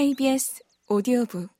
[0.00, 1.50] KBS 오디오북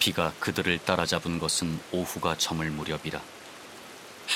[0.00, 3.22] 비가 그들을 따라잡은 것은 오후가 저물 무렵이라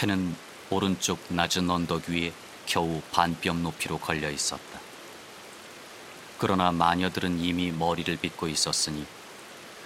[0.00, 0.36] 해는
[0.70, 2.32] 오른쪽 낮은 언덕 위에
[2.66, 4.80] 겨우 반뼘 높이로 걸려 있었다.
[6.38, 9.04] 그러나 마녀들은 이미 머리를 빗고 있었으니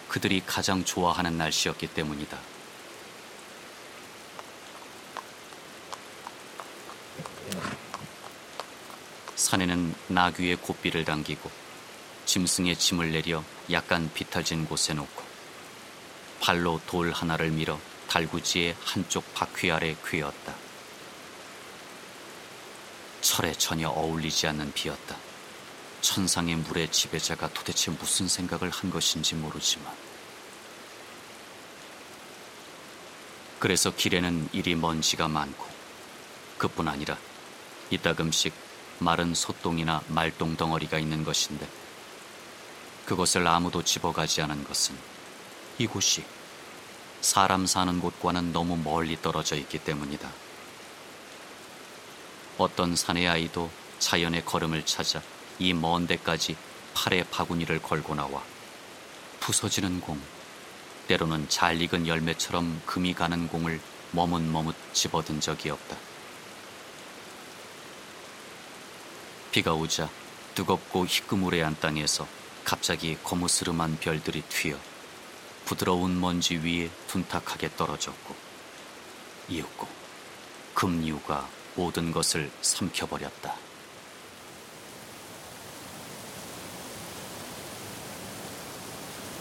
[0.09, 2.56] 그들이 가장 좋아하는 날씨였기 때문이다.
[9.37, 11.51] 산에는 나귀의 고삐를 당기고
[12.25, 15.23] 짐승의 짐을 내려 약간 비탈진 곳에 놓고
[16.41, 20.55] 발로 돌 하나를 밀어 달구지의 한쪽 바퀴 아래 괴었다.
[23.21, 25.17] 철에 전혀 어울리지 않는 비였다.
[26.01, 29.93] 천상의 물의 지배자가 도대체 무슨 생각을 한 것인지 모르지만.
[33.59, 35.67] 그래서 길에는 이리 먼지가 많고,
[36.59, 37.19] 그뿐 아니라
[37.91, 38.66] 이따금씩
[38.99, 41.69] 마른 소똥이나 말똥 덩어리가 있는 것인데,
[43.05, 44.97] 그것을 아무도 집어가지 않은 것은
[45.79, 46.25] 이곳이
[47.21, 50.31] 사람 사는 곳과는 너무 멀리 떨어져 있기 때문이다.
[52.59, 55.23] 어떤 사내 아이도 자연의 걸음을 찾아
[55.59, 56.57] 이 먼 데까지
[56.95, 58.43] 팔에 바구니를 걸고 나와
[59.41, 60.21] 부서지는 공,
[61.09, 63.81] 때로는 잘 익은 열매처럼 금이 가는 공을
[64.13, 65.97] 머뭇머뭇 집어든 적이 없다.
[69.57, 70.11] 비가 오자
[70.55, 72.29] 뜨겁고 희끄무레한 땅에서
[72.63, 74.77] 갑자기 거무스름한 별들이 튀어
[75.65, 78.35] 부드러운 먼지 위에 둔탁하게 떨어졌고
[79.49, 79.89] 이윽고
[80.75, 83.55] 금류가 모든 것을 삼켜버렸다.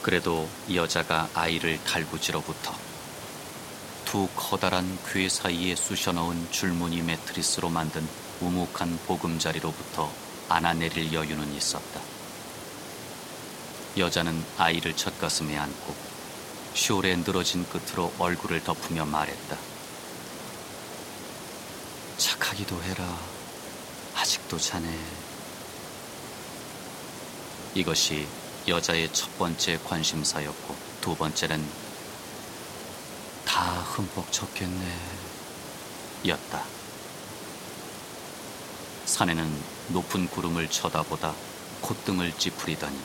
[0.02, 2.73] 그래도 여자가 아이를 달구지로부터
[4.05, 8.07] 두 커다란 괴 사이에 쑤셔넣은 줄무늬 매트리스로 만든
[8.41, 10.12] 우묵한 보금자리로부터
[10.50, 12.01] 안아내릴 여유는 있었다.
[13.97, 15.96] 여자는 아이를 젖가슴에 안고
[16.73, 19.57] 숄에 늘어진 끝으로 얼굴을 덮으며 말했다.
[22.18, 23.18] 착하기도 해라.
[24.16, 25.00] 아직도 자네.
[27.73, 28.28] 이것이
[28.67, 31.66] 여자의 첫 번째 관심사였고 두 번째는
[33.46, 34.97] 다 흠뻑 쳤겠네.
[36.28, 36.63] 였다.
[39.16, 39.50] 산에는
[39.88, 41.34] 높은 구름을 쳐다보다
[41.80, 43.00] 콧등을 찌푸리더니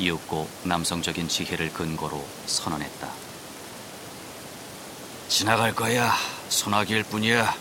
[0.00, 3.08] 이윽고 남성적인 지혜를 근거로 선언했다.
[5.28, 6.12] 지나갈 거야.
[6.48, 7.54] 소나기일 뿐이야.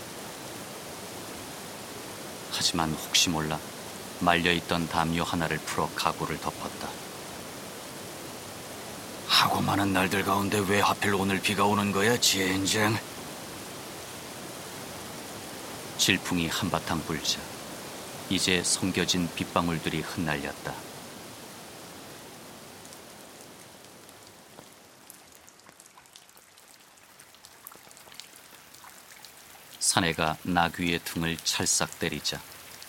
[2.53, 3.59] 하지만 혹시 몰라
[4.19, 6.89] 말려있던 담요 하나를 풀어 가구를 덮었다.
[9.27, 12.97] 하고 많은 날들 가운데 왜 하필 오늘 비가 오는 거야, 지인장?
[15.97, 17.39] 질풍이 한바탕 불자
[18.29, 20.75] 이제 성겨진 빗방울들이 흩날렸다.
[29.79, 32.39] 사내가 나귀의 등을 찰싹 때리자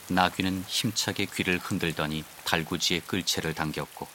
[0.09, 4.07] 나귀는 힘차게 귀를 흔들더니 달구지에 끌채를 당겼고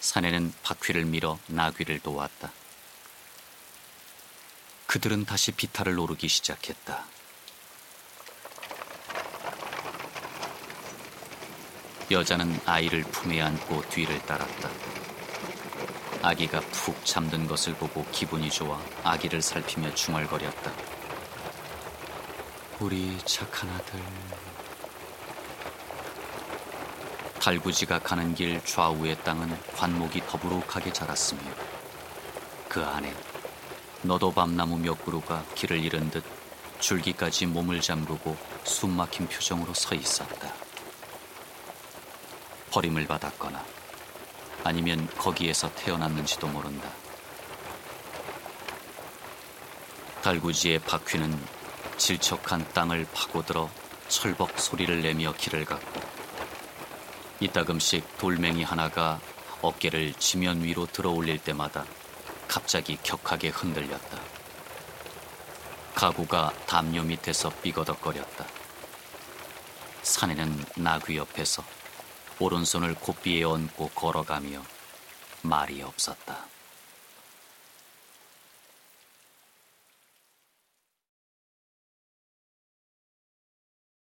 [0.00, 2.52] 사내는 바퀴를 밀어 나귀를 도왔다.
[4.86, 7.06] 그들은 다시 비탈을 오르기 시작했다.
[12.10, 14.68] 여자는 아이를 품에 안고 뒤를 따랐다.
[16.22, 20.72] 아기가 푹 잠든 것을 보고 기분이 좋아 아기를 살피며 중얼거렸다.
[22.80, 24.00] 우리 착한 아들.
[27.40, 31.42] 달구지가 가는 길 좌우의 땅은 관목이 더부룩하게 자랐으며
[32.68, 33.14] 그 안에
[34.02, 36.24] 너도밤나무 몇 그루가 길을 잃은 듯
[36.80, 40.52] 줄기까지 몸을 잠그고 숨막힌 표정으로 서 있었다.
[42.74, 43.64] 버림을 받았거나
[44.64, 46.90] 아니면 거기에서 태어났는지도 모른다.
[50.22, 51.38] 달구지의 바퀴는
[51.98, 53.70] 질척한 땅을 파고들어
[54.08, 56.00] 철벅 소리를 내며 길을 갔고
[57.38, 59.20] 이따금씩 돌멩이 하나가
[59.62, 61.84] 어깨를 지면 위로 들어 올릴 때마다
[62.48, 64.18] 갑자기 격하게 흔들렸다.
[65.94, 68.44] 가구가 담요 밑에서 삐거덕거렸다.
[70.02, 71.62] 사내는 나귀 옆에서
[72.40, 74.62] 오른손을 고삐에 얹고 걸어가며
[75.42, 76.46] 말이 없었다.